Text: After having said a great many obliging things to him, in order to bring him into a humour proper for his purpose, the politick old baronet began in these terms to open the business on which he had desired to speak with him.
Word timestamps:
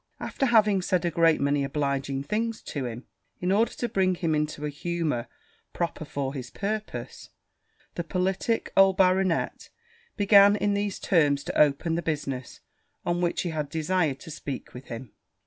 After 0.19 0.47
having 0.47 0.81
said 0.81 1.05
a 1.05 1.11
great 1.11 1.39
many 1.39 1.63
obliging 1.63 2.23
things 2.23 2.63
to 2.63 2.85
him, 2.87 3.05
in 3.39 3.51
order 3.51 3.69
to 3.73 3.87
bring 3.87 4.15
him 4.15 4.33
into 4.33 4.65
a 4.65 4.69
humour 4.71 5.27
proper 5.73 6.05
for 6.05 6.33
his 6.33 6.49
purpose, 6.49 7.29
the 7.93 8.03
politick 8.03 8.71
old 8.75 8.97
baronet 8.97 9.69
began 10.17 10.55
in 10.55 10.73
these 10.73 10.97
terms 10.97 11.43
to 11.43 11.55
open 11.61 11.93
the 11.93 12.01
business 12.01 12.61
on 13.05 13.21
which 13.21 13.43
he 13.43 13.51
had 13.51 13.69
desired 13.69 14.19
to 14.21 14.31
speak 14.31 14.73
with 14.73 14.85
him. 14.85 15.11